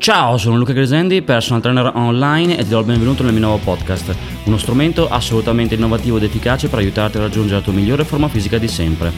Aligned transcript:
Ciao, 0.00 0.38
sono 0.38 0.56
Luca 0.56 0.72
Gresendi, 0.72 1.20
personal 1.20 1.60
trainer 1.60 1.92
online 1.94 2.56
e 2.56 2.62
ti 2.62 2.70
do 2.70 2.78
il 2.78 2.86
benvenuto 2.86 3.22
nel 3.22 3.32
mio 3.32 3.42
nuovo 3.42 3.62
podcast, 3.62 4.16
uno 4.44 4.56
strumento 4.56 5.06
assolutamente 5.10 5.74
innovativo 5.74 6.16
ed 6.16 6.22
efficace 6.22 6.68
per 6.68 6.78
aiutarti 6.78 7.18
a 7.18 7.20
raggiungere 7.20 7.56
la 7.56 7.60
tua 7.60 7.74
migliore 7.74 8.04
forma 8.04 8.26
fisica 8.28 8.56
di 8.56 8.66
sempre. 8.66 9.12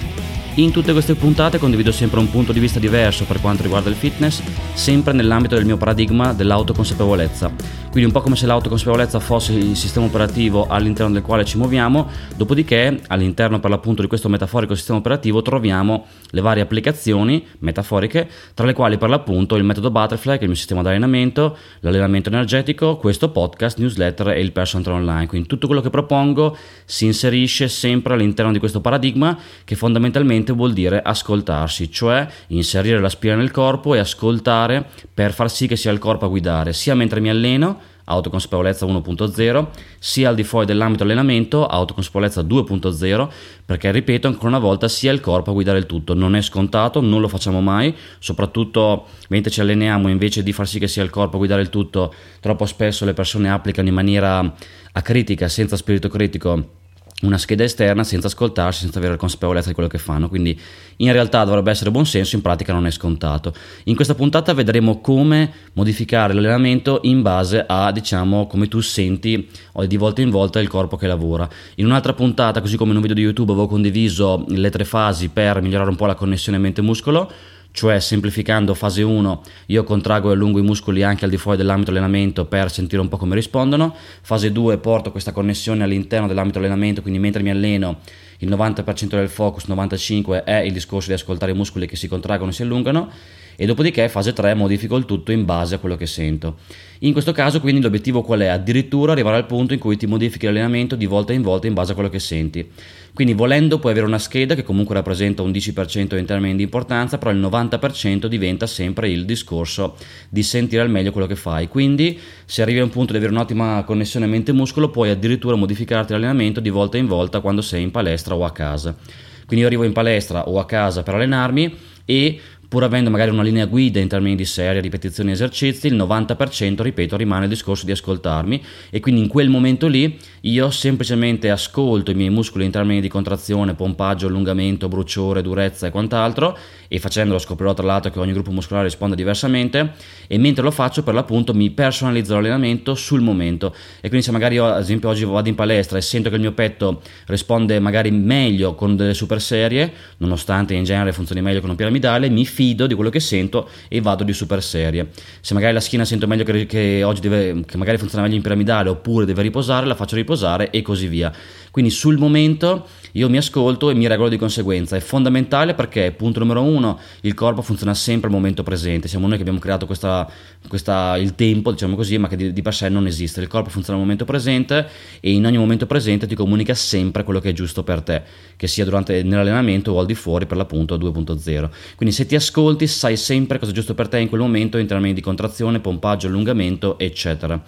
In 0.55 0.73
tutte 0.73 0.91
queste 0.91 1.15
puntate 1.15 1.59
condivido 1.59 1.93
sempre 1.93 2.19
un 2.19 2.29
punto 2.29 2.53
di 2.53 2.59
vista 2.59 2.81
diverso 2.81 3.25
per 3.27 3.41
quanto 3.41 3.63
riguarda 3.63 3.91
il 3.91 3.95
fitness, 3.95 4.43
sempre 4.75 5.13
nell'ambito 5.13 5.55
del 5.55 5.67
mio 5.67 5.77
paradigma 5.77 6.33
dell'autoconsapevolezza. 6.33 7.82
Quindi 7.93 8.09
un 8.09 8.17
po' 8.17 8.25
come 8.25 8.37
se 8.37 8.47
l'autoconsapevolezza 8.47 9.21
fosse 9.21 9.53
il 9.53 9.77
sistema 9.77 10.07
operativo 10.07 10.67
all'interno 10.67 11.13
del 11.13 11.21
quale 11.21 11.45
ci 11.45 11.59
muoviamo, 11.59 12.09
dopodiché 12.37 13.03
all'interno 13.09 13.61
per 13.61 13.69
l'appunto 13.69 14.01
di 14.01 14.09
questo 14.09 14.31
metaforico 14.31 14.75
sistema 14.75 14.97
operativo 14.97 15.43
troviamo 15.43 16.07
le 16.31 16.41
varie 16.41 16.63
applicazioni 16.63 17.47
metaforiche, 17.59 18.31
tra 18.55 18.65
le 18.65 18.73
quali 18.73 18.97
per 18.97 19.11
l'appunto 19.11 19.57
il 19.57 19.65
metodo 19.65 19.91
Butterfly, 19.91 20.37
che 20.37 20.39
è 20.39 20.43
il 20.45 20.49
mio 20.49 20.57
sistema 20.57 20.81
di 20.81 20.89
allenamento, 20.89 21.55
l'allenamento 21.81 22.31
energetico, 22.31 22.97
questo 22.97 23.29
podcast, 23.29 23.77
newsletter 23.77 24.29
e 24.29 24.41
il 24.41 24.53
personal 24.53 24.85
trainer 24.85 25.03
online. 25.03 25.27
Quindi 25.27 25.47
tutto 25.47 25.67
quello 25.67 25.83
che 25.83 25.91
propongo 25.91 26.57
si 26.87 27.05
inserisce 27.05 27.69
sempre 27.69 28.15
all'interno 28.15 28.53
di 28.53 28.59
questo 28.59 28.81
paradigma 28.81 29.39
che 29.65 29.75
fondamentalmente 29.75 30.55
vuol 30.55 30.73
dire 30.73 31.03
ascoltarsi, 31.03 31.91
cioè 31.91 32.27
inserire 32.47 33.01
la 33.01 33.11
spina 33.11 33.35
nel 33.35 33.51
corpo 33.51 33.95
e 33.95 33.99
ascoltare 33.99 34.87
per 35.13 35.35
far 35.35 35.51
sì 35.51 35.67
che 35.67 35.77
sia 35.77 35.93
il 35.93 35.99
corpo 35.99 36.25
a 36.25 36.29
guidare, 36.29 36.73
sia 36.73 36.95
mentre 36.95 37.21
mi 37.21 37.29
alleno, 37.29 37.82
autoconsapevolezza 38.05 38.87
1.0, 38.87 39.67
sia 39.99 40.29
al 40.29 40.35
di 40.35 40.45
fuori 40.45 40.67
dell'ambito 40.67 41.05
allenamento, 41.05 41.67
autoconsapevolezza 41.67 42.43
2.0, 42.43 43.29
perché 43.65 43.91
ripeto 43.91 44.27
ancora 44.27 44.49
una 44.49 44.59
volta 44.59 44.89
sia 44.89 45.13
il 45.13 45.21
corpo 45.21 45.51
a 45.51 45.55
guidare 45.55 45.79
il 45.79 45.87
tutto, 45.87 46.15
non 46.15 46.35
è 46.37 46.43
scontato, 46.43 47.01
non 47.01 47.21
lo 47.21 47.29
facciamo 47.29 47.61
mai, 47.61 47.95
soprattutto 48.19 49.07
mentre 49.29 49.51
ci 49.51 49.61
alleniamo 49.61 50.09
invece 50.09 50.43
di 50.43 50.53
far 50.53 50.67
sì 50.67 50.79
che 50.79 50.89
sia 50.89 51.03
il 51.03 51.11
corpo 51.11 51.37
a 51.37 51.39
guidare 51.39 51.63
il 51.63 51.71
tutto, 51.71 52.13
troppo 52.41 52.67
spesso 52.67 53.05
le 53.05 53.15
persone 53.15 53.51
applicano 53.51 53.89
in 53.89 53.95
maniera 53.95 54.55
acritica, 54.93 55.49
senza 55.49 55.77
spirito 55.77 56.09
critico 56.09 56.81
una 57.23 57.39
scheda 57.39 57.65
esterna 57.65 58.05
senza 58.05 58.27
ascoltarsi, 58.27 58.81
senza 58.81 58.99
avere 58.99 59.15
la 59.15 59.19
consapevolezza 59.19 59.69
di 59.69 59.75
quello 59.75 59.89
che 59.89 59.99
fanno. 59.99 60.29
Quindi 60.29 60.59
in 60.97 61.13
realtà 61.13 61.45
dovrebbe 61.45 61.71
essere 61.71 61.91
buon 61.91 62.07
senso, 62.07 62.37
in 62.37 62.43
pratica 62.43 62.73
non 62.73 62.87
è 62.87 62.91
scontato. 62.91 63.55
In 63.85 63.95
questa 63.95 64.15
puntata 64.15 64.53
vedremo 64.55 65.01
come 65.01 65.53
modificare 65.73 66.35
l'allenamento 66.35 67.01
in 67.03 67.23
base 67.23 67.65
a, 67.67 67.91
diciamo, 67.93 68.47
come 68.47 68.69
tu 68.69 68.81
senti 68.81 69.49
di 69.87 69.97
volta 69.97 70.21
in 70.21 70.31
volta 70.31 70.61
il 70.61 70.69
corpo 70.69 70.97
che 70.97 71.07
lavora. 71.07 71.49
In 71.77 71.87
un'altra 71.87 72.13
puntata, 72.13 72.61
così 72.61 72.77
come 72.77 72.91
in 72.91 72.97
un 72.97 73.03
video 73.03 73.17
di 73.17 73.23
YouTube, 73.23 73.53
avevo 73.53 73.67
condiviso 73.67 74.45
le 74.49 74.71
tre 74.71 74.85
fasi 74.85 75.29
per 75.29 75.61
migliorare 75.61 75.91
un 75.91 75.97
po' 75.97 76.07
la 76.07 76.15
connessione 76.15 76.59
mente-muscolo 76.59 77.31
cioè 77.73 77.99
semplificando 77.99 78.75
fase 78.75 79.03
1 79.03 79.43
io 79.67 79.83
contraggo 79.85 80.31
e 80.31 80.35
allungo 80.35 80.59
i 80.59 80.63
muscoli 80.63 81.03
anche 81.03 81.25
al 81.25 81.31
di 81.31 81.37
fuori 81.37 81.57
dell'ambito 81.57 81.91
allenamento 81.91 82.45
per 82.45 82.71
sentire 82.71 83.01
un 83.01 83.09
po' 83.09 83.17
come 83.17 83.35
rispondono, 83.35 83.95
fase 84.21 84.53
2 84.53 84.79
porto 84.79 85.11
questa 85.11 85.33
connessione 85.33 85.83
all'interno 85.83 86.27
dell'ambito 86.27 86.59
allenamento, 86.59 87.03
quindi 87.03 87.19
mentre 87.19 87.43
mi 87.43 87.51
alleno 87.51 87.99
il 88.39 88.49
90% 88.49 89.09
del 89.09 89.29
focus, 89.29 89.67
95% 89.69 90.45
è 90.45 90.59
il 90.59 90.73
discorso 90.73 91.09
di 91.09 91.15
ascoltare 91.15 91.53
i 91.53 91.55
muscoli 91.55 91.87
che 91.87 91.97
si 91.97 92.09
contraggono 92.09 92.51
e 92.51 92.55
si 92.55 92.63
allungano 92.63 93.11
e 93.57 93.67
dopodiché 93.67 94.09
fase 94.09 94.33
3 94.33 94.55
modifico 94.55 94.97
il 94.97 95.05
tutto 95.05 95.33
in 95.33 95.45
base 95.45 95.75
a 95.75 95.79
quello 95.79 95.97
che 95.97 96.07
sento. 96.07 96.57
In 97.01 97.13
questo 97.13 97.33
caso 97.33 97.61
quindi 97.61 97.81
l'obiettivo 97.81 98.23
qual 98.23 98.41
è? 98.41 98.47
Addirittura 98.47 99.13
arrivare 99.13 99.37
al 99.37 99.47
punto 99.47 99.73
in 99.73 99.81
cui 99.81 99.97
ti 99.97 100.07
modifichi 100.07 100.47
l'allenamento 100.47 100.95
di 100.95 101.07
volta 101.07 101.33
in 101.33 101.43
volta 101.43 101.67
in 101.67 101.75
base 101.75 101.91
a 101.91 101.95
quello 101.95 102.09
che 102.09 102.21
senti. 102.21 102.71
Quindi 103.13 103.35
volendo 103.35 103.79
puoi 103.79 103.93
avere 103.93 104.07
una 104.07 104.19
scheda 104.19 104.55
che 104.55 104.63
comunque 104.63 104.95
rappresenta 104.95 105.43
un 105.43 105.51
10% 105.51 106.17
in 106.17 106.25
termini 106.25 106.57
di 106.57 106.63
importanza, 106.63 107.19
però 107.19 107.31
il 107.31 107.41
90% 107.41 108.27
diventa 108.27 108.67
sempre 108.67 109.11
il 109.11 109.25
discorso 109.25 109.97
di 110.29 110.43
sentire 110.43 110.81
al 110.81 110.91
meglio 110.91 111.11
quello 111.11 111.27
che 111.27 111.35
fai. 111.35 111.69
Quindi 111.69 112.19
se 112.45 112.63
arrivi 112.63 112.79
a 112.79 112.85
un 112.85 112.91
punto 112.91 113.13
di 113.13 113.19
avere 113.19 113.33
un'ottima 113.33 113.83
connessione 113.85 114.27
mente-muscolo 114.27 114.89
puoi 114.89 115.11
addirittura 115.11 115.57
modificarti 115.57 116.13
l'allenamento 116.13 116.61
di 116.61 116.71
volta 116.71 116.97
in 116.99 117.07
volta 117.07 117.41
quando 117.41 117.63
sei 117.63 117.83
in 117.83 117.91
palestra 117.91 118.35
o 118.35 118.45
a 118.45 118.53
casa. 118.53 118.97
Quindi 119.45 119.61
io 119.61 119.67
arrivo 119.67 119.85
in 119.85 119.93
palestra 119.93 120.49
o 120.49 120.59
a 120.59 120.65
casa 120.65 121.03
per 121.03 121.15
allenarmi 121.15 121.75
e 122.05 122.41
pur 122.73 122.85
avendo 122.85 123.11
magari 123.11 123.31
una 123.31 123.43
linea 123.43 123.67
guida 123.67 124.01
in 124.01 124.09
termini 124.09 124.35
di 124.35 124.47
serie, 124.47 124.81
ripetizioni 124.81 125.29
e 125.29 125.33
esercizi, 125.35 125.89
il 125.89 125.95
90% 125.95 126.81
ripeto 126.81 127.19
rimane 127.19 127.43
il 127.43 127.51
discorso 127.51 127.85
di 127.85 127.93
ascoltarmi. 127.93 128.65
E 128.89 128.99
quindi 128.99 129.21
in 129.21 129.29
quel 129.29 129.51
momento 129.51 129.89
lì 129.89 130.19
io 130.41 130.71
semplicemente 130.71 131.51
ascolto 131.51 132.13
i 132.13 132.15
miei 132.15 132.31
muscoli 132.31 132.65
in 132.65 132.71
termini 132.71 133.03
di 133.03 133.09
contrazione, 133.09 133.75
pompaggio, 133.75 134.27
allungamento, 134.27 134.89
bruciore, 134.89 135.43
durezza 135.43 135.87
e 135.87 135.91
quant'altro. 135.91 136.57
E 136.89 136.99
facendolo 136.99 137.39
scoprirò 137.39 137.75
tra 137.75 137.85
l'altro 137.85 138.11
che 138.11 138.19
ogni 138.19 138.33
gruppo 138.33 138.51
muscolare 138.51 138.87
risponde 138.87 139.17
diversamente. 139.17 139.93
E 140.27 140.39
mentre 140.39 140.63
lo 140.63 140.71
faccio 140.71 141.03
per 141.03 141.13
l'appunto 141.13 141.53
mi 141.53 141.69
personalizzo 141.69 142.33
l'allenamento 142.33 142.95
sul 142.95 143.21
momento. 143.21 143.75
E 144.01 144.09
quindi 144.09 144.23
se 144.23 144.33
magari 144.33 144.55
io 144.55 144.65
ad 144.65 144.81
esempio 144.81 145.11
oggi 145.11 145.27
vado 145.27 145.51
in 145.51 145.55
palestra 145.55 145.99
e 145.99 146.01
sento 146.01 146.31
che 146.31 146.37
il 146.37 146.41
mio 146.41 146.53
petto 146.53 147.03
risponde 147.27 147.79
magari 147.81 148.11
meglio 148.11 148.75
con 148.75 148.97
delle 148.97 149.13
super 149.13 149.43
serie 149.43 149.93
nonostante 150.19 150.73
in 150.73 150.85
genere 150.85 151.13
funzioni 151.13 151.43
meglio 151.43 151.61
con 151.61 151.69
un 151.69 151.77
piramidale 151.77 152.31
mi 152.31 152.47
fido 152.47 152.61
fido 152.63 152.87
di 152.87 152.95
quello 152.95 153.11
che 153.11 153.19
sento 153.19 153.69
e 153.89 154.01
vado 154.01 154.23
di 154.23 154.33
super 154.33 154.63
serie. 154.63 155.09
Se 155.41 155.53
magari 155.53 155.73
la 155.73 155.81
schiena 155.81 156.05
sento 156.05 156.29
meglio 156.29 156.45
che, 156.45 156.67
che 156.67 157.03
oggi 157.03 157.21
deve, 157.21 157.65
che 157.67 157.77
magari 157.77 157.99
funziona 157.99 158.23
meglio 158.23 158.37
in 158.37 158.43
piramidale 158.43 158.89
oppure 158.89 159.27
deve 159.27 159.43
riposare, 159.43 159.87
la 159.87 159.97
faccio 159.97 160.15
riposare 160.15 160.71
e 160.71 160.81
così 160.81 161.09
via. 161.09 161.33
Quindi 161.73 161.91
sul 161.91 162.19
momento 162.19 162.87
io 163.13 163.29
mi 163.29 163.37
ascolto 163.37 163.91
e 163.91 163.95
mi 163.95 164.07
regolo 164.07 164.29
di 164.29 164.37
conseguenza. 164.37 164.97
È 164.97 165.01
fondamentale 165.01 165.75
perché, 165.75 166.13
punto 166.13 166.39
numero 166.39 166.63
uno, 166.63 166.99
il 167.23 167.35
corpo 167.35 167.63
funziona 167.63 167.95
sempre 167.95 168.29
al 168.29 168.35
momento 168.35 168.63
presente. 168.63 169.09
Siamo 169.09 169.27
noi 169.27 169.37
che 169.37 169.43
abbiamo 169.43 169.59
creato 169.59 169.87
questa, 169.87 170.31
questa, 170.69 171.17
il 171.17 171.35
tempo, 171.35 171.73
diciamo 171.73 171.95
così, 171.95 172.17
ma 172.19 172.29
che 172.29 172.37
di, 172.37 172.53
di, 172.53 172.63
per 172.63 172.75
sé 172.75 172.89
non 172.89 173.07
esiste. 173.07 173.41
Il 173.41 173.49
corpo 173.49 173.71
funziona 173.71 173.99
al 173.99 174.05
momento 174.05 174.25
presente 174.25 174.89
e 175.21 175.33
in 175.33 175.45
ogni 175.45 175.59
momento 175.59 175.87
presente 175.87 176.27
ti 176.27 176.35
comunica 176.35 176.75
sempre 176.75 177.25
quello 177.25 177.41
che 177.41 177.51
è 177.51 177.53
giusto 177.53 177.83
per 177.83 178.03
te, 178.03 178.23
che 178.57 178.67
sia 178.67 178.85
durante 178.85 179.23
nell'allenamento 179.23 179.93
o 179.93 179.99
al 179.99 180.07
di 180.07 180.15
fuori 180.15 180.47
per 180.47 180.57
l'appunto 180.57 180.97
2.0. 180.97 181.71
Quindi 181.97 182.15
se 182.15 182.27
ti 182.27 182.35
ascolti 182.35 182.87
sai 182.87 183.17
sempre 183.17 183.59
cosa 183.59 183.73
è 183.73 183.75
giusto 183.75 183.95
per 183.95 184.09
te 184.09 184.19
in 184.19 184.29
quel 184.29 184.41
momento 184.41 184.79
in 184.79 184.87
termini 184.87 185.13
di 185.13 185.21
contrazione, 185.21 185.81
pompaggio, 185.81 186.29
allungamento, 186.29 186.99
eccetera. 186.99 187.63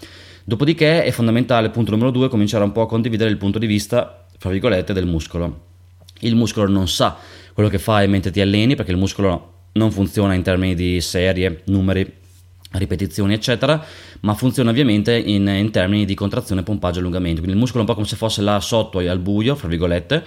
Dopodiché 0.47 1.05
è 1.05 1.11
fondamentale, 1.11 1.71
punto 1.71 1.93
numero 1.93 2.11
due, 2.11 2.29
cominciare 2.29 2.65
un 2.65 2.73
po' 2.73 2.83
a 2.83 2.87
condividere 2.87 3.31
il 3.31 3.39
punto 3.39 3.59
di 3.59 3.67
vista, 3.67 4.24
fra 4.39 4.51
virgolette, 4.51 4.93
del 4.93 5.07
muscolo. 5.07 5.63
Il 6.21 6.37
muscolo 6.37 6.71
non 6.71 6.89
sa 6.89 7.17
quello 7.53 7.69
che 7.69 7.79
fai 7.79 8.09
mentre 8.09 8.31
ti 8.31 8.41
alleni 8.41 8.75
perché 8.75 8.91
il 8.91 8.97
muscolo 8.97 9.53
non 9.73 9.91
funziona 9.91 10.35
in 10.35 10.43
termini 10.43 10.75
di 10.75 11.01
serie, 11.01 11.63
numeri, 11.67 12.11
ripetizioni, 12.73 13.35
eccetera, 13.35 13.85
ma 14.21 14.35
funziona 14.35 14.71
ovviamente 14.71 15.17
in, 15.17 15.47
in 15.47 15.71
termini 15.71 16.05
di 16.05 16.15
contrazione, 16.15 16.63
pompaggio 16.63 16.99
e 16.99 17.01
allungamento. 17.01 17.37
Quindi 17.37 17.55
il 17.55 17.59
muscolo 17.59 17.85
è 17.85 17.87
un 17.87 17.89
po' 17.89 17.95
come 17.95 18.07
se 18.07 18.17
fosse 18.17 18.43
là 18.43 18.61
sotto 18.61 18.99
al 18.99 19.19
buio, 19.19 19.55
fra 19.55 19.69
virgolette, 19.69 20.25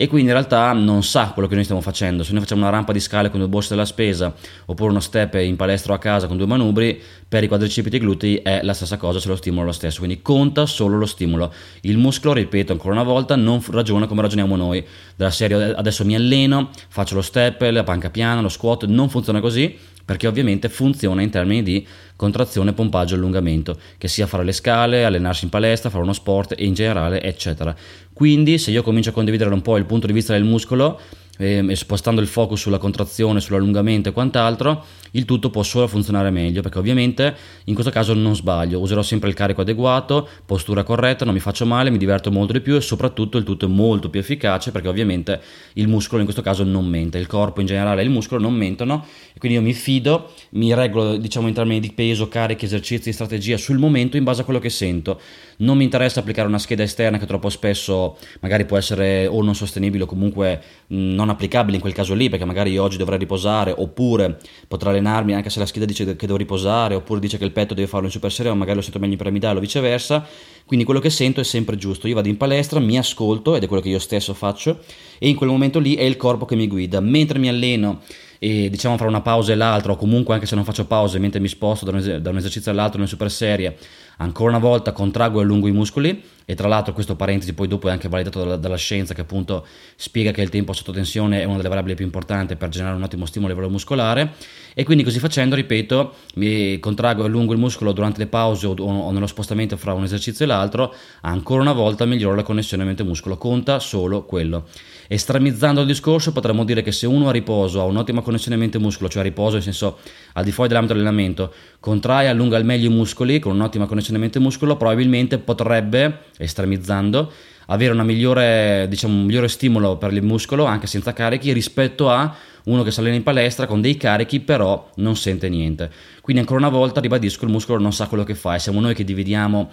e 0.00 0.06
quindi 0.06 0.28
in 0.28 0.32
realtà 0.34 0.72
non 0.74 1.02
sa 1.02 1.32
quello 1.32 1.48
che 1.48 1.56
noi 1.56 1.64
stiamo 1.64 1.82
facendo. 1.82 2.22
Se 2.22 2.30
noi 2.30 2.40
facciamo 2.40 2.60
una 2.60 2.70
rampa 2.70 2.92
di 2.92 3.00
scale 3.00 3.30
con 3.30 3.40
due 3.40 3.48
borse 3.48 3.70
della 3.70 3.84
spesa 3.84 4.32
oppure 4.66 4.90
uno 4.90 5.00
step 5.00 5.34
in 5.34 5.56
palestra 5.56 5.92
o 5.92 5.96
a 5.96 5.98
casa 5.98 6.28
con 6.28 6.36
due 6.36 6.46
manubri, 6.46 7.02
per 7.26 7.42
i 7.42 7.48
quadricipiti 7.48 7.96
e 7.96 7.98
i 7.98 8.02
glutei 8.02 8.36
è 8.36 8.60
la 8.62 8.74
stessa 8.74 8.96
cosa, 8.96 9.18
se 9.18 9.26
lo 9.26 9.34
stimolo 9.34 9.66
lo 9.66 9.72
stesso. 9.72 9.98
Quindi 9.98 10.22
conta 10.22 10.66
solo 10.66 10.96
lo 10.96 11.06
stimolo. 11.06 11.52
Il 11.80 11.98
muscolo, 11.98 12.34
ripeto 12.34 12.70
ancora 12.70 12.94
una 12.94 13.02
volta, 13.02 13.34
non 13.34 13.60
ragiona 13.70 14.06
come 14.06 14.22
ragioniamo 14.22 14.54
noi. 14.54 14.86
Della 15.16 15.32
serie 15.32 15.74
adesso 15.74 16.04
mi 16.04 16.14
alleno, 16.14 16.70
faccio 16.88 17.16
lo 17.16 17.22
step, 17.22 17.60
la 17.62 17.82
panca 17.82 18.10
piana, 18.10 18.40
lo 18.40 18.48
squat, 18.48 18.86
non 18.86 19.08
funziona 19.08 19.40
così 19.40 19.76
perché 20.08 20.26
ovviamente 20.26 20.70
funziona 20.70 21.20
in 21.20 21.28
termini 21.28 21.62
di 21.62 21.86
contrazione, 22.16 22.72
pompaggio, 22.72 23.14
allungamento, 23.14 23.78
che 23.98 24.08
sia 24.08 24.26
fare 24.26 24.42
le 24.42 24.52
scale, 24.52 25.04
allenarsi 25.04 25.44
in 25.44 25.50
palestra, 25.50 25.90
fare 25.90 26.02
uno 26.02 26.14
sport 26.14 26.54
e 26.56 26.64
in 26.64 26.72
generale, 26.72 27.20
eccetera. 27.20 27.76
Quindi 28.14 28.56
se 28.56 28.70
io 28.70 28.82
comincio 28.82 29.10
a 29.10 29.12
condividere 29.12 29.52
un 29.52 29.60
po' 29.60 29.76
il 29.76 29.84
punto 29.84 30.06
di 30.06 30.14
vista 30.14 30.32
del 30.32 30.44
muscolo, 30.44 30.98
eh, 31.38 31.64
spostando 31.74 32.20
il 32.20 32.26
focus 32.26 32.60
sulla 32.60 32.78
contrazione, 32.78 33.40
sull'allungamento 33.40 34.10
e 34.10 34.12
quant'altro, 34.12 34.84
il 35.12 35.24
tutto 35.24 35.50
può 35.50 35.62
solo 35.62 35.86
funzionare 35.86 36.30
meglio 36.30 36.60
perché 36.60 36.78
ovviamente 36.78 37.34
in 37.64 37.74
questo 37.74 37.90
caso 37.90 38.12
non 38.12 38.36
sbaglio, 38.36 38.80
userò 38.80 39.02
sempre 39.02 39.28
il 39.28 39.34
carico 39.34 39.62
adeguato, 39.62 40.28
postura 40.44 40.82
corretta, 40.82 41.24
non 41.24 41.34
mi 41.34 41.40
faccio 41.40 41.64
male, 41.64 41.90
mi 41.90 41.98
diverto 41.98 42.30
molto 42.30 42.52
di 42.52 42.60
più 42.60 42.74
e 42.74 42.80
soprattutto 42.80 43.38
il 43.38 43.44
tutto 43.44 43.66
è 43.66 43.68
molto 43.68 44.10
più 44.10 44.20
efficace 44.20 44.70
perché 44.70 44.88
ovviamente 44.88 45.40
il 45.74 45.88
muscolo 45.88 46.18
in 46.18 46.24
questo 46.24 46.42
caso 46.42 46.64
non 46.64 46.86
mente, 46.86 47.18
il 47.18 47.26
corpo 47.26 47.60
in 47.60 47.66
generale 47.66 48.02
e 48.02 48.04
il 48.04 48.10
muscolo 48.10 48.40
non 48.40 48.54
mentono 48.54 49.06
e 49.32 49.38
quindi 49.38 49.58
io 49.58 49.64
mi 49.64 49.72
fido, 49.72 50.32
mi 50.50 50.74
regolo 50.74 51.16
diciamo 51.16 51.48
in 51.48 51.54
termini 51.54 51.80
di 51.80 51.92
peso, 51.92 52.28
carichi, 52.28 52.64
esercizi, 52.64 53.12
strategia 53.12 53.56
sul 53.56 53.78
momento 53.78 54.16
in 54.16 54.24
base 54.24 54.42
a 54.42 54.44
quello 54.44 54.58
che 54.58 54.70
sento. 54.70 55.20
Non 55.58 55.76
mi 55.76 55.84
interessa 55.84 56.20
applicare 56.20 56.48
una 56.48 56.58
scheda 56.58 56.82
esterna 56.82 57.18
che 57.18 57.26
troppo 57.26 57.48
spesso 57.48 58.16
magari 58.40 58.64
può 58.64 58.76
essere 58.76 59.26
o 59.26 59.42
non 59.42 59.54
sostenibile 59.54 60.04
o 60.04 60.06
comunque 60.06 60.62
non 60.88 61.27
non 61.28 61.36
applicabili 61.36 61.76
in 61.76 61.80
quel 61.82 61.92
caso 61.92 62.14
lì, 62.14 62.28
perché 62.30 62.46
magari 62.46 62.70
io 62.72 62.82
oggi 62.82 62.96
dovrei 62.96 63.18
riposare, 63.18 63.74
oppure 63.76 64.38
potrò 64.66 64.90
allenarmi 64.90 65.34
anche 65.34 65.50
se 65.50 65.58
la 65.58 65.66
scheda 65.66 65.84
dice 65.84 66.16
che 66.16 66.26
devo 66.26 66.38
riposare, 66.38 66.94
oppure 66.94 67.20
dice 67.20 67.36
che 67.36 67.44
il 67.44 67.52
petto 67.52 67.74
deve 67.74 67.86
farlo 67.86 68.06
in 68.06 68.12
super 68.12 68.32
serie, 68.32 68.50
o 68.50 68.54
magari 68.54 68.76
lo 68.76 68.82
sento 68.82 68.98
meglio 68.98 69.12
in 69.12 69.18
piramidale 69.18 69.58
o 69.58 69.60
viceversa. 69.60 70.26
Quindi 70.64 70.84
quello 70.84 71.00
che 71.00 71.10
sento 71.10 71.40
è 71.40 71.44
sempre 71.44 71.76
giusto. 71.76 72.08
Io 72.08 72.14
vado 72.14 72.28
in 72.28 72.36
palestra, 72.36 72.80
mi 72.80 72.98
ascolto, 72.98 73.54
ed 73.54 73.62
è 73.62 73.66
quello 73.66 73.82
che 73.82 73.90
io 73.90 73.98
stesso 73.98 74.34
faccio, 74.34 74.80
e 75.18 75.28
in 75.28 75.36
quel 75.36 75.50
momento 75.50 75.78
lì 75.78 75.94
è 75.94 76.02
il 76.02 76.16
corpo 76.16 76.44
che 76.44 76.56
mi 76.56 76.66
guida. 76.66 77.00
Mentre 77.00 77.38
mi 77.38 77.48
alleno 77.48 78.00
e 78.38 78.70
diciamo 78.70 78.96
fra 78.96 79.06
una 79.06 79.20
pausa 79.20 79.52
e 79.52 79.56
l'altra, 79.56 79.92
o 79.92 79.96
comunque 79.96 80.34
anche 80.34 80.46
se 80.46 80.54
non 80.54 80.64
faccio 80.64 80.86
pause, 80.86 81.18
mentre 81.18 81.40
mi 81.40 81.48
sposto 81.48 81.84
da 81.84 81.90
un, 81.92 81.98
es- 81.98 82.16
da 82.16 82.30
un 82.30 82.36
esercizio 82.36 82.70
all'altro 82.70 82.98
nelle 82.98 83.10
super 83.10 83.30
serie, 83.30 83.76
ancora 84.18 84.50
una 84.50 84.58
volta 84.58 84.92
contraggo 84.92 85.40
e 85.40 85.42
allungo 85.42 85.66
i 85.68 85.72
muscoli. 85.72 86.22
E 86.50 86.54
tra 86.54 86.66
l'altro 86.66 86.94
questo 86.94 87.14
parentesi 87.14 87.52
poi 87.52 87.68
dopo 87.68 87.88
è 87.88 87.90
anche 87.90 88.08
validato 88.08 88.38
dalla, 88.38 88.56
dalla, 88.56 88.76
scienza 88.76 89.12
che 89.12 89.20
appunto 89.20 89.66
spiega 89.96 90.30
che 90.30 90.40
il 90.40 90.48
tempo 90.48 90.72
sotto 90.72 90.92
tensione 90.92 91.42
è 91.42 91.44
una 91.44 91.56
delle 91.56 91.68
variabili 91.68 91.94
più 91.94 92.06
importanti 92.06 92.56
per 92.56 92.70
generare 92.70 92.96
un 92.96 93.02
ottimo 93.02 93.26
stimolo 93.26 93.52
a 93.52 93.54
livello 93.54 93.70
muscolare. 93.70 94.32
E 94.72 94.82
quindi 94.82 95.04
così 95.04 95.18
facendo 95.18 95.56
ripeto 95.56 96.14
mi 96.36 96.78
contraggo 96.78 97.22
e 97.22 97.26
allungo 97.26 97.52
il 97.52 97.58
muscolo 97.58 97.92
durante 97.92 98.20
le 98.20 98.28
pause 98.28 98.66
o, 98.66 98.74
o 98.78 99.10
nello 99.10 99.26
spostamento 99.26 99.76
fra 99.76 99.92
un 99.92 100.04
esercizio 100.04 100.46
e 100.46 100.48
l'altro 100.48 100.94
ancora 101.20 101.60
una 101.60 101.74
volta 101.74 102.06
miglioro 102.06 102.34
la 102.34 102.42
connessione 102.42 102.82
mente-muscolo. 102.82 103.36
Conta 103.36 103.78
solo 103.78 104.24
quello 104.24 104.68
estremizzando 105.08 105.80
il 105.80 105.86
discorso 105.86 106.32
potremmo 106.32 106.64
dire 106.64 106.82
che 106.82 106.92
se 106.92 107.06
uno 107.06 107.28
a 107.28 107.32
riposo 107.32 107.80
ha 107.80 107.84
un'ottima 107.84 108.20
connessione 108.20 108.56
mente-muscolo 108.56 109.08
cioè 109.08 109.22
a 109.22 109.24
riposo 109.24 109.54
nel 109.54 109.62
senso 109.62 109.98
al 110.34 110.44
di 110.44 110.52
fuori 110.52 110.68
dell'ambito 110.68 110.94
dell'allenamento 110.94 111.52
contrae 111.80 112.26
e 112.26 112.28
allunga 112.28 112.56
al 112.56 112.64
meglio 112.64 112.90
i 112.90 112.92
muscoli 112.92 113.38
con 113.38 113.54
un'ottima 113.54 113.86
connessione 113.86 114.18
mente-muscolo 114.18 114.76
probabilmente 114.76 115.38
potrebbe 115.38 116.24
estremizzando, 116.36 117.32
avere 117.66 117.92
una 117.92 118.04
migliore, 118.04 118.86
diciamo, 118.88 119.14
un 119.14 119.24
migliore 119.24 119.48
stimolo 119.48 119.96
per 119.96 120.12
il 120.12 120.22
muscolo 120.22 120.64
anche 120.64 120.86
senza 120.86 121.12
carichi 121.12 121.52
rispetto 121.52 122.10
a 122.10 122.34
uno 122.68 122.82
che 122.82 122.90
si 122.90 123.00
allena 123.00 123.16
in 123.16 123.22
palestra 123.22 123.66
con 123.66 123.80
dei 123.80 123.96
carichi 123.96 124.40
però 124.40 124.90
non 124.96 125.16
sente 125.16 125.48
niente. 125.48 125.90
Quindi 126.20 126.42
ancora 126.42 126.60
una 126.66 126.76
volta 126.76 127.00
ribadisco 127.00 127.44
il 127.44 127.50
muscolo 127.50 127.80
non 127.80 127.92
sa 127.92 128.06
quello 128.06 128.24
che 128.24 128.34
fa 128.34 128.54
e 128.54 128.58
siamo 128.58 128.80
noi 128.80 128.94
che 128.94 129.04
dividiamo 129.04 129.70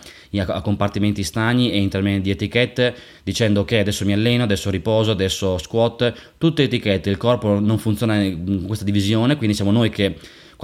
a 0.48 0.62
compartimenti 0.62 1.24
stagni 1.24 1.72
e 1.72 1.78
in 1.78 1.90
termini 1.90 2.22
di 2.22 2.30
etichette 2.30 2.96
dicendo 3.24 3.62
ok 3.62 3.74
adesso 3.74 4.06
mi 4.06 4.14
alleno, 4.14 4.44
adesso 4.44 4.70
riposo, 4.70 5.12
adesso 5.12 5.58
squat, 5.58 6.14
tutte 6.38 6.64
etichette, 6.64 7.10
il 7.10 7.18
corpo 7.18 7.60
non 7.60 7.78
funziona 7.78 8.22
in 8.22 8.64
questa 8.66 8.86
divisione, 8.86 9.36
quindi 9.36 9.56
siamo 9.56 9.72
noi 9.72 9.90
che 9.90 10.16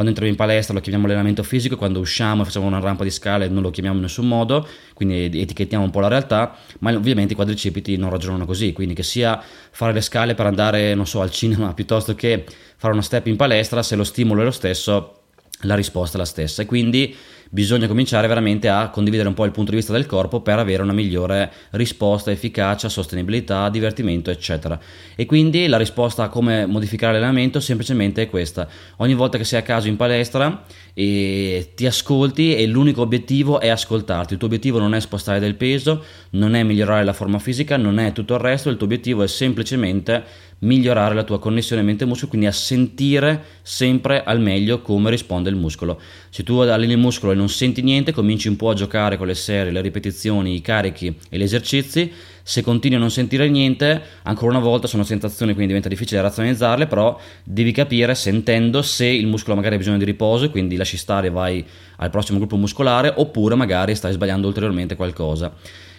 quando 0.02 0.10
entriamo 0.10 0.32
in 0.32 0.36
palestra 0.36 0.74
lo 0.74 0.82
chiamiamo 0.82 1.06
allenamento 1.06 1.44
fisico, 1.44 1.76
quando 1.76 2.00
usciamo 2.00 2.42
e 2.42 2.46
facciamo 2.46 2.66
una 2.66 2.80
rampa 2.80 3.04
di 3.04 3.12
scale 3.12 3.48
non 3.48 3.62
lo 3.62 3.70
chiamiamo 3.70 3.98
in 3.98 4.04
nessun 4.04 4.28
modo, 4.28 4.68
quindi 4.94 5.26
etichettiamo 5.42 5.84
un 5.84 5.92
po' 5.92 6.00
la 6.00 6.08
realtà, 6.08 6.58
ma 6.80 6.92
ovviamente 6.92 7.34
i 7.34 7.36
quadricipiti 7.36 7.98
non 7.98 8.10
ragionano 8.10 8.46
così, 8.46 8.74
quindi 8.74 8.96
che 8.96 9.04
sia 9.04 9.42
fare 9.72 9.94
le 9.94 10.02
scale 10.02 10.34
per 10.34 10.48
andare, 10.48 10.96
non 10.96 11.06
so, 11.06 11.22
al 11.22 11.30
cinema 11.30 11.74
piuttosto 11.76 12.16
che 12.16 12.46
fare 12.78 12.94
una 12.94 13.04
step 13.04 13.28
in 13.28 13.36
palestra, 13.36 13.84
se 13.84 13.96
lo 13.96 14.04
stimolo 14.04 14.42
è 14.42 14.44
lo 14.44 14.52
stesso, 14.52 15.20
la 15.62 15.76
risposta 15.76 16.18
è 16.18 16.20
la 16.20 16.26
stessa. 16.26 16.64
E 16.64 16.66
quindi 16.66 17.16
bisogna 17.54 17.88
cominciare 17.88 18.28
veramente 18.28 18.70
a 18.70 18.90
condividere 18.90 19.28
un 19.28 19.34
po' 19.34 19.44
il 19.44 19.52
punto 19.52 19.72
di 19.72 19.78
vista 19.78 19.92
del 19.92 20.06
corpo 20.06 20.40
per 20.40 20.58
avere 20.58 20.82
una 20.82 20.94
migliore 20.94 21.52
risposta, 21.72 22.32
efficacia, 22.32 22.88
sostenibilità, 22.88 23.68
divertimento, 23.70 24.32
eccetera. 24.32 24.80
E 25.16 25.26
quindi 25.26 25.68
la 25.68 25.78
risposta 25.78 26.24
a 26.24 26.30
come 26.30 26.66
modificare 26.66 27.14
l'allenamento 27.14 27.60
semplicemente 27.60 28.22
è 28.22 28.30
questa. 28.30 28.68
Ogni 28.98 29.16
volta 29.16 29.38
che 29.38 29.44
sei 29.44 29.60
a 29.60 29.64
caso 29.64 29.90
in 29.90 29.98
palestra 29.98 30.64
e 30.94 31.72
ti 31.76 31.86
ascolti 31.86 32.56
e 32.56 32.66
l'unico 32.68 33.02
obiettivo 33.02 33.60
è 33.60 33.68
ascoltarti. 33.68 34.34
Il 34.34 34.40
tuo 34.40 34.48
obiettivo 34.48 34.80
non 34.80 34.96
è 34.96 35.02
spostare 35.02 35.40
del 35.40 35.56
peso, 35.56 36.04
non 36.32 36.56
è 36.56 36.64
migliorare 36.64 37.04
la 37.04 37.14
forma 37.14 37.40
fisica, 37.40 37.76
non 37.76 38.00
è 38.00 38.14
tutto 38.14 38.36
il 38.36 38.40
resto, 38.40 38.70
il 38.70 38.78
tuo 38.78 38.86
obiettivo 38.86 39.24
è 39.24 39.28
semplicemente 39.28 40.24
migliorare 40.62 41.16
la 41.16 41.24
tua 41.24 41.40
connessione 41.40 41.82
mente-muscolo, 41.82 42.30
quindi 42.30 42.48
a 42.48 42.52
sentire 42.52 43.44
sempre 43.62 44.24
al 44.24 44.40
meglio 44.40 44.82
come 44.82 45.10
risponde 45.10 45.50
il 45.50 45.56
muscolo. 45.56 46.00
Se 46.30 46.44
tu 46.44 46.60
alleni 46.60 46.94
il 46.94 46.98
muscolo 46.98 47.32
e 47.32 47.36
non 47.36 47.50
senti 47.50 47.82
niente, 47.82 48.12
cominci 48.12 48.48
un 48.48 48.56
po' 48.56 48.70
a 48.70 48.74
giocare 48.74 49.18
con 49.18 49.28
le 49.28 49.34
serie, 49.34 49.72
le 49.72 49.82
ripetizioni, 49.82 50.56
i 50.56 50.62
carichi 50.62 51.16
e 51.30 51.38
gli 51.38 51.44
esercizi. 51.44 52.12
Se 52.44 52.62
continui 52.62 52.98
a 52.98 53.00
non 53.00 53.12
sentire 53.12 53.50
niente, 53.50 54.02
ancora 54.24 54.52
una 54.58 54.66
volta 54.66 54.88
sono 54.88 55.04
sensazioni, 55.04 55.52
quindi 55.52 55.68
diventa 55.68 55.90
difficile 55.90 56.22
razionalizzarle, 56.22 56.88
però 56.88 57.20
devi 57.44 57.72
capire 57.72 58.16
sentendo 58.16 58.82
se 58.82 59.06
il 59.06 59.28
muscolo 59.28 59.56
magari 59.56 59.76
ha 59.76 59.78
bisogno 59.78 59.98
di 59.98 60.06
riposo, 60.06 60.50
quindi 60.50 60.76
lasci 60.76 60.98
stare 60.98 61.28
e 61.28 61.32
vai 61.32 61.66
al 61.98 62.10
prossimo 62.10 62.40
gruppo 62.40 62.56
muscolare, 62.56 63.14
oppure 63.16 63.56
magari 63.56 63.96
stai 63.96 64.14
sbagliando 64.14 64.48
ulteriormente 64.48 64.96
qualcosa 64.96 65.54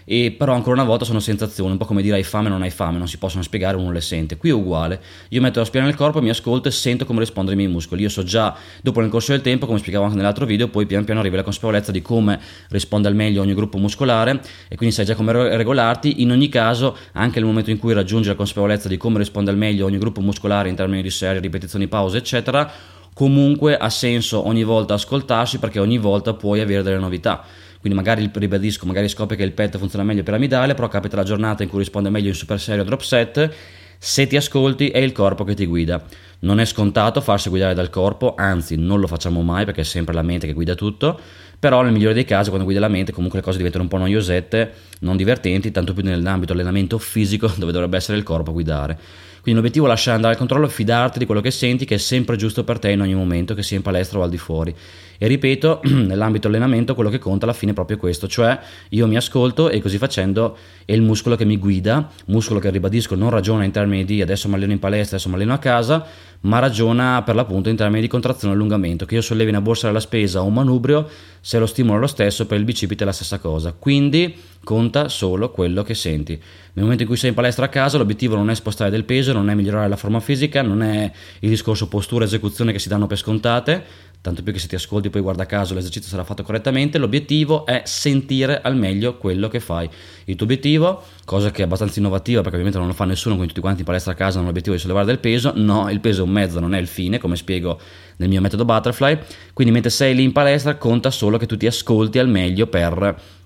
e 0.05 0.35
però 0.37 0.55
ancora 0.55 0.75
una 0.75 0.85
volta 0.85 1.05
sono 1.05 1.21
sensazioni, 1.21 1.73
un 1.73 1.79
po' 1.79 1.85
come 1.85 2.03
dire 2.03 2.17
hai 2.17 2.23
fame 2.23 2.49
o 2.49 2.51
non 2.51 2.63
hai 2.63 2.71
fame, 2.71 2.99
non 2.99 3.09
si 3.09 3.19
possono 3.19 3.43
spiegare, 3.43 3.77
uno 3.77 3.93
le 3.93 4.01
sente. 4.01 4.37
Qui 4.37 4.51
è 4.51 4.53
uguale, 4.53 5.01
io 5.29 5.41
metto 5.41 5.59
la 5.59 5.65
spina 5.65 5.85
nel 5.85 5.95
corpo, 5.95 6.21
mi 6.21 6.31
ascolto 6.31 6.69
e 6.69 6.71
sento 6.71 7.05
come 7.05 7.21
rispondono 7.21 7.55
i 7.55 7.59
miei 7.59 7.71
muscoli. 7.71 8.03
Io 8.03 8.09
so 8.09 8.23
già, 8.23 8.57
dopo 8.83 9.01
nel 9.01 9.11
corso 9.11 9.33
del 9.33 9.41
tempo, 9.41 9.67
come 9.67 9.79
spiegavo 9.79 10.05
anche 10.05 10.17
nell'altro 10.17 10.47
video, 10.47 10.69
poi 10.69 10.87
pian 10.87 11.05
piano 11.05 11.21
arrivi 11.21 11.35
alla 11.35 11.45
consapevolezza 11.45 11.93
di 11.93 12.03
come 12.03 12.41
risponde 12.69 13.09
al 13.09 13.15
meglio 13.15 13.43
ogni 13.43 13.55
gruppo 13.55 13.79
muscolare 13.79 14.41
e 14.69 14.77
quindi 14.77 14.95
sai 14.95 15.05
già 15.05 15.15
come 15.15 15.33
regolarti. 15.57 16.23
In 16.23 16.31
ogni 16.31 16.49
caso, 16.49 16.97
anche 17.13 17.39
nel 17.39 17.49
momento 17.49 17.71
in 17.71 17.79
cui 17.79 17.93
raggiungi 17.93 18.29
la 18.29 18.35
consapevolezza 18.35 18.89
di 18.89 18.97
come 18.97 19.19
risponde 19.19 19.51
al 19.51 19.57
meglio 19.57 19.87
ogni 19.87 19.99
gruppo 19.99 20.21
muscolare 20.21 20.69
in 20.69 20.75
termini 20.75 21.03
di 21.03 21.11
serie, 21.11 21.41
ripetizioni, 21.41 21.89
pause, 21.89 22.19
eccetera, 22.19 22.71
comunque 23.15 23.77
ha 23.77 23.91
senso 23.91 24.47
ogni 24.47 24.65
volta 24.65 24.95
ascoltarsi 24.95 25.59
perché 25.59 25.79
ogni 25.79 25.99
volta 25.99 26.35
puoi 26.35 26.61
avere 26.61 26.83
delle 26.83 26.99
novità 26.99 27.45
quindi 27.83 27.99
magari 27.99 28.31
ribadisco, 28.33 28.87
magari 28.87 29.09
scopri 29.09 29.37
che 29.37 29.43
il 29.43 29.51
pet 29.51 29.77
funziona 29.77 30.05
meglio 30.05 30.23
piramidale, 30.23 30.75
però 30.75 30.87
capita 30.87 31.17
la 31.17 31.25
giornata 31.25 31.65
in 31.65 31.69
cui 31.69 31.81
risponde 31.81 32.11
meglio 32.11 32.29
in 32.29 32.35
super 32.35 32.61
serio 32.61 32.85
drop 32.85 33.01
set, 33.01 33.53
se 33.99 34.29
ti 34.29 34.37
ascolti 34.37 34.91
è 34.91 34.99
il 34.99 35.11
corpo 35.11 35.43
che 35.43 35.55
ti 35.55 35.67
guida. 35.67 36.01
Non 36.43 36.61
è 36.61 36.65
scontato 36.65 37.21
farsi 37.21 37.49
guidare 37.49 37.75
dal 37.75 37.91
corpo, 37.91 38.37
anzi 38.37 38.77
non 38.77 39.01
lo 39.01 39.09
facciamo 39.09 39.43
mai 39.43 39.65
perché 39.65 39.81
è 39.81 39.85
sempre 39.85 40.15
la 40.15 40.23
mente 40.23 40.47
che 40.47 40.53
guida 40.53 40.77
tutto, 40.77 41.19
però 41.59 41.83
nel 41.83 41.91
migliore 41.91 42.15
dei 42.15 42.25
casi 42.25 42.51
quando 42.51 42.65
guida 42.65 42.79
la 42.79 42.87
mente 42.87 43.11
comunque 43.11 43.41
le 43.41 43.45
cose 43.45 43.57
diventano 43.57 43.83
un 43.83 43.91
po' 43.91 43.99
noiosette, 43.99 44.73
non 45.01 45.17
divertenti, 45.17 45.73
tanto 45.73 45.93
più 45.93 46.05
nell'ambito 46.05 46.53
allenamento 46.53 46.99
fisico 46.99 47.51
dove 47.59 47.73
dovrebbe 47.73 47.97
essere 47.97 48.17
il 48.17 48.23
corpo 48.23 48.51
a 48.51 48.53
guidare. 48.53 48.99
Quindi 49.43 49.61
l'obiettivo 49.61 49.87
è 49.87 49.89
lasciare 49.89 50.15
andare 50.15 50.35
il 50.35 50.39
controllo 50.39 50.69
fidarti 50.69 51.19
di 51.19 51.27
quello 51.27 51.41
che 51.41 51.51
senti 51.51 51.85
che 51.85 51.97
è 51.97 51.99
sempre 51.99 52.37
giusto 52.37 52.63
per 52.63 52.79
te 52.79 52.93
in 52.93 53.01
ogni 53.01 53.15
momento, 53.15 53.55
che 53.55 53.65
sia 53.65 53.77
in 53.77 53.83
palestra 53.83 54.21
o 54.21 54.23
al 54.23 54.31
di 54.31 54.39
fuori. 54.39 54.73
E 55.19 55.27
ripeto, 55.27 55.81
nell'ambito 56.07 56.47
allenamento 56.47 56.95
quello 56.95 57.11
che 57.11 57.19
conta 57.19 57.45
alla 57.45 57.53
fine 57.53 57.73
è 57.73 57.75
proprio 57.75 57.97
questo, 57.97 58.29
cioè 58.29 58.57
io 58.91 59.07
mi 59.09 59.17
ascolto 59.17 59.69
e 59.69 59.81
così 59.81 59.99
facendo 59.99 60.57
è 60.85 60.93
il 60.93 61.03
muscolo 61.03 61.35
che 61.35 61.45
mi 61.45 61.59
guida, 61.59 62.09
muscolo 62.27 62.61
che 62.61 62.71
ribadisco 62.71 63.17
non 63.17 63.31
ragiona 63.31 63.65
in 63.65 63.73
termini 63.73 64.05
di 64.05 64.23
adesso 64.23 64.49
mi 64.49 64.55
alleno 64.55 64.73
in 64.73 64.79
palestra, 64.79 65.17
adesso 65.17 65.29
mi 65.29 65.35
alleno 65.35 65.55
a 65.55 65.59
casa, 65.59 66.07
ma 66.43 66.61
ragiona 66.61 67.23
per 67.25 67.35
l'appunto 67.35 67.69
in 67.69 67.77
termini 67.77 68.01
di 68.01 68.09
contrazione 68.09 68.55
e 68.55 68.57
allungamento, 68.57 69.07
che 69.07 69.17
io 69.17 69.23
sollevi 69.23 69.51
una 69.51 69.61
borsa 69.61 69.89
della 69.89 70.01
spesa 70.01 70.41
o 70.41 70.47
un 70.47 70.55
manubrio, 70.55 71.09
se 71.41 71.59
lo 71.59 71.67
stimolo 71.67 71.99
lo 71.99 72.07
stesso, 72.07 72.47
per 72.47 72.59
il 72.59 72.65
bicipite 72.65 73.03
è 73.03 73.07
la 73.07 73.13
stessa 73.13 73.39
cosa. 73.39 73.75
Quindi 73.77 74.35
conta 74.65 75.09
solo 75.09 75.51
quello 75.51 75.83
che 75.83 75.95
senti. 75.95 76.33
Nel 76.75 76.85
momento 76.85 77.03
in 77.03 77.09
cui 77.09 77.19
sei 77.19 77.31
in 77.31 77.35
palestra 77.35 77.67
a 77.67 77.69
casa, 77.69 77.99
l'obiettivo 77.99 78.35
non 78.35 78.49
è 78.49 78.55
spostare 78.55 78.91
del 78.91 79.05
peso, 79.05 79.33
non 79.33 79.51
è 79.51 79.55
migliorare 79.55 79.89
la 79.89 79.97
forma 79.97 80.21
fisica, 80.21 80.63
non 80.63 80.83
è 80.83 81.11
il 81.41 81.49
discorso 81.49 81.89
postura 81.89 82.25
esecuzione 82.25 82.73
che 82.73 82.79
si 82.79 82.89
danno 82.89 83.07
per 83.07 83.19
scontate, 83.19 83.85
tanto 84.23 84.43
più 84.43 84.53
che 84.53 84.61
se 84.61 84.69
ti 84.69 84.77
ascolti 84.77 85.11
poi 85.11 85.21
guarda 85.21 85.45
caso 85.47 85.75
l'esercizio 85.75 86.09
sarà 86.09 86.25
fatto 86.25 86.45
correttamente, 86.45 86.97
l'obiettivo 86.97 87.67
è 87.67 87.83
sentire 87.85 88.63
al 88.63 88.77
meglio 88.77 89.19
quello 89.19 89.49
che 89.49 89.61
fai. 89.61 89.91
Il 90.25 90.37
tuo 90.37 90.47
obiettivo, 90.47 91.03
cosa 91.25 91.51
che 91.51 91.63
è 91.63 91.65
abbastanza 91.65 91.99
innovativa 91.99 92.41
perché 92.41 92.57
ovviamente 92.57 92.79
non 92.79 92.89
lo 92.89 92.95
fa 92.95 93.05
nessuno, 93.05 93.35
quindi 93.35 93.53
tutti 93.53 93.61
quanti 93.61 93.81
in 93.81 93.87
palestra 93.87 94.13
a 94.13 94.15
casa 94.15 94.39
hanno 94.39 94.47
l'obiettivo 94.47 94.75
di 94.77 94.81
sollevare 94.81 95.07
del 95.07 95.19
peso, 95.19 95.53
no, 95.57 95.91
il 95.91 96.01
peso 96.01 96.23
è 96.23 96.25
un 96.25 96.31
mezzo, 96.31 96.61
non 96.61 96.75
è 96.75 96.79
il 96.79 96.87
fine, 96.87 97.19
come 97.19 97.37
spiego 97.37 97.79
nel 98.17 98.29
mio 98.29 98.41
metodo 98.41 98.65
Butterfly, 98.65 99.19
quindi 99.53 99.73
mentre 99.73 99.91
sei 99.91 100.15
lì 100.15 100.23
in 100.23 100.33
palestra 100.33 100.77
conta 100.77 101.11
solo 101.11 101.37
che 101.37 101.47
tu 101.47 101.57
ti 101.57 101.67
ascolti 101.67 102.19
al 102.19 102.29
meglio 102.29 102.69
per 102.69 103.41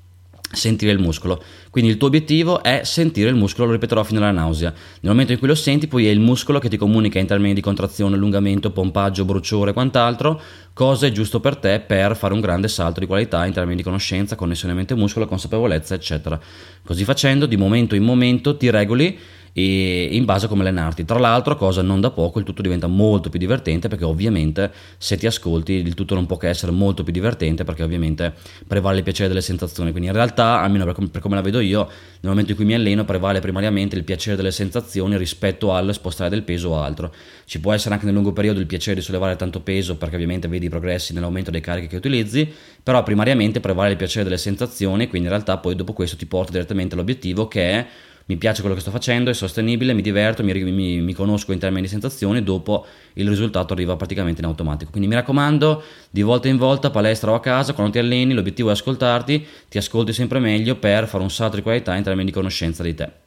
sentire 0.53 0.93
il 0.93 0.99
muscolo. 0.99 1.43
Quindi 1.71 1.91
il 1.91 1.97
tuo 1.97 2.07
obiettivo 2.07 2.63
è 2.63 2.83
sentire 2.85 3.29
il 3.29 3.35
muscolo, 3.35 3.67
lo 3.67 3.73
ripeterò 3.73 4.03
fino 4.05 4.21
alla 4.21 4.31
nausea. 4.31 4.71
Nel 4.71 5.13
momento 5.13 5.33
in 5.33 5.39
cui 5.39 5.49
lo 5.49 5.55
senti, 5.55 5.87
poi 5.87 6.07
è 6.07 6.11
il 6.11 6.21
muscolo 6.21 6.59
che 6.59 6.69
ti 6.69 6.77
comunica 6.77 7.19
in 7.19 7.27
termini 7.27 7.55
di 7.55 7.61
contrazione, 7.61 8.15
allungamento, 8.17 8.71
pompaggio, 8.71 9.25
bruciore 9.25 9.71
e 9.71 9.75
quant'altro, 9.75 10.41
cosa 10.73 11.07
è 11.07 11.13
giusto 11.13 11.41
per 11.41 11.57
te 11.57 11.81
per 11.81 12.17
fare 12.17 12.35
un 12.35 12.41
grande 12.41 12.69
salto 12.69 13.01
di 13.01 13.07
qualità 13.07 13.45
in 13.45 13.53
termini 13.53 13.77
di 13.77 13.83
conoscenza, 13.83 14.37
connessione 14.37 14.75
mente-muscolo, 14.75 15.27
consapevolezza, 15.27 15.95
eccetera. 15.95 16.39
Così 16.85 17.05
facendo, 17.05 17.47
di 17.47 17.57
momento 17.57 17.95
in 17.95 18.05
momento 18.05 18.57
ti 18.57 18.71
regoli 18.71 19.19
e 19.59 20.11
in 20.11 20.27
base 20.27 20.45
a 20.45 20.49
come 20.51 20.61
allenarti. 20.61 21.07
Tra 21.07 21.19
l'altro, 21.19 21.57
cosa 21.57 21.81
non 21.81 22.03
da 22.03 22.11
poco, 22.11 22.39
il 22.39 22.45
tutto 22.45 22.61
diventa 22.61 22.89
molto 22.89 23.31
più 23.31 23.39
divertente 23.39 23.89
perché 23.89 24.05
ovviamente 24.05 24.71
se 24.99 25.17
ti 25.17 25.27
ascolti 25.27 25.73
il 25.73 25.95
tutto 25.95 26.15
non 26.15 26.27
può 26.27 26.37
che 26.37 26.49
essere 26.49 26.73
molto 26.73 27.03
più 27.03 27.11
divertente 27.11 27.65
perché 27.65 27.83
ovviamente 27.83 28.35
prevale 28.67 28.99
il 28.99 29.03
piacere 29.03 29.29
delle 29.29 29.41
sensazioni. 29.41 29.93
Quindi 29.93 30.11
in 30.11 30.15
realtà, 30.15 30.61
almeno 30.61 30.85
per, 30.85 30.93
com- 30.93 31.09
per 31.09 31.23
come 31.23 31.37
la 31.37 31.41
vedo 31.41 31.61
io, 31.61 31.87
nel 31.87 32.33
momento 32.33 32.51
in 32.51 32.57
cui 32.59 32.67
mi 32.67 32.75
alleno 32.75 33.07
prevale 33.07 33.41
primariamente 33.41 33.97
il 33.97 34.05
piacere 34.05 34.37
delle 34.37 34.51
sensazioni 34.51 35.17
rispetto 35.17 35.73
al 35.73 35.91
spostare 35.95 36.29
del 36.29 36.43
peso 36.43 36.69
o 36.69 36.83
altro. 36.83 37.11
Ci 37.47 37.59
può 37.59 37.73
essere 37.73 37.95
anche 37.95 38.05
nel 38.05 38.15
lungo 38.15 38.35
periodo 38.35 38.61
il 38.61 38.67
piacere 38.67 38.97
di 38.97 39.01
sollevare 39.01 39.37
tanto 39.37 39.61
peso 39.61 39.97
perché 39.97 40.17
ovviamente 40.17 40.49
vedi 40.49 40.67
i 40.67 40.69
progressi 40.69 41.15
nell'aumento 41.15 41.51
dei 41.51 41.63
carichi 41.63 41.87
che 41.87 41.97
utilizzi, 41.97 42.47
però 42.83 43.03
primariamente 43.03 43.61
prevale 43.61 43.93
il 43.93 43.97
piacere 43.97 44.25
delle 44.25 44.37
sensazioni, 44.37 45.09
quindi 45.09 45.29
in 45.29 45.33
realtà 45.33 45.57
poi 45.57 45.75
dopo 45.75 45.95
questo 45.95 46.17
ti 46.17 46.27
porta 46.27 46.53
direttamente 46.53 46.95
all'obiettivo 46.95 47.49
che 47.49 47.71
è 47.71 47.87
mi 48.29 48.37
piace 48.37 48.61
quello 48.61 48.75
che 48.75 48.81
sto 48.81 48.91
facendo, 48.91 49.31
è 49.31 49.35
sostenibile, 49.35 49.93
mi 49.93 50.03
diverto, 50.03 50.43
mi, 50.43 50.53
mi, 50.53 51.01
mi, 51.01 51.13
conosco 51.15 51.53
in 51.53 51.61
termini 51.61 51.83
di 51.83 51.89
sensazioni, 51.89 52.43
dopo 52.43 52.85
il 53.15 53.29
risultato 53.29 53.73
arriva 53.73 53.95
praticamente 53.95 54.41
in 54.41 54.47
automatico. 54.49 54.91
Quindi 54.91 55.09
mi 55.09 55.15
raccomando, 55.15 55.83
di 56.11 56.23
volta 56.23 56.49
in 56.49 56.57
volta, 56.57 56.91
palestra 56.91 57.31
o 57.31 57.35
a 57.35 57.41
casa, 57.41 57.73
quando 57.73 57.93
ti 57.93 57.99
alleni, 57.99 58.35
l'obiettivo 58.35 58.71
è 58.71 58.73
ascoltarti, 58.73 59.47
ti 59.69 59.79
ascolti 59.79 60.13
sempre 60.13 60.41
meglio 60.41 60.75
per 60.75 61.07
fare 61.07 61.23
un 61.23 61.31
salto 61.31 61.57
di 61.57 61.63
qualità 61.63 61.95
in 61.95 62.03
termini 62.03 62.27
di 62.27 62.33
conoscenza 62.33 62.83
di 62.83 62.95
te. 62.95 63.25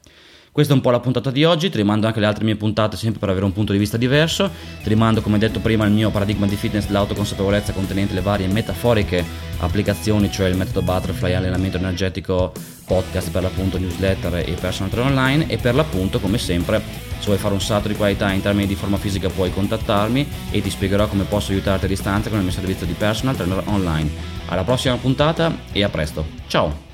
Questa 0.51 0.73
è 0.73 0.75
un 0.75 0.81
po' 0.83 0.89
la 0.89 0.99
puntata 0.99 1.31
di 1.31 1.45
oggi, 1.45 1.69
ti 1.69 1.77
rimando 1.77 2.07
anche 2.07 2.19
le 2.19 2.25
altre 2.25 2.43
mie 2.43 2.55
puntate 2.55 2.97
sempre 2.97 3.19
per 3.19 3.29
avere 3.29 3.45
un 3.45 3.53
punto 3.53 3.71
di 3.71 3.77
vista 3.77 3.97
diverso, 3.97 4.49
ti 4.81 4.89
rimando 4.89 5.21
come 5.21 5.37
detto 5.37 5.59
prima 5.59 5.85
il 5.85 5.91
mio 5.91 6.09
paradigma 6.09 6.47
di 6.47 6.55
fitness, 6.55 6.89
l'autoconsapevolezza 6.89 7.71
contenente 7.71 8.15
le 8.15 8.21
varie 8.21 8.47
metaforiche 8.47 9.23
applicazioni, 9.59 10.31
cioè 10.31 10.49
il 10.49 10.57
metodo 10.57 10.81
Butterfly, 10.81 11.33
allenamento 11.33 11.77
energetico, 11.77 12.51
podcast 12.89 13.29
per 13.29 13.43
l'appunto 13.43 13.77
newsletter 13.77 14.43
e 14.49 14.57
personal 14.59 14.89
trainer 14.89 15.11
online 15.11 15.47
e 15.47 15.57
per 15.57 15.75
l'appunto 15.75 16.19
come 16.19 16.39
sempre 16.39 16.81
se 17.19 17.25
vuoi 17.25 17.37
fare 17.37 17.53
un 17.53 17.61
salto 17.61 17.87
di 17.87 17.95
qualità 17.95 18.31
in 18.31 18.41
termini 18.41 18.65
di 18.65 18.75
forma 18.75 18.97
fisica 18.97 19.29
puoi 19.29 19.51
contattarmi 19.51 20.27
e 20.51 20.61
ti 20.61 20.69
spiegherò 20.69 21.07
come 21.07 21.25
posso 21.25 21.51
aiutarti 21.51 21.85
a 21.85 21.87
distanza 21.87 22.29
con 22.29 22.39
il 22.39 22.45
mio 22.45 22.53
servizio 22.53 22.85
di 22.85 22.93
personal 22.93 23.35
trainer 23.35 23.61
online. 23.65 24.09
Alla 24.47 24.63
prossima 24.63 24.95
puntata 24.95 25.55
e 25.71 25.83
a 25.83 25.89
presto. 25.89 26.25
Ciao! 26.47 26.88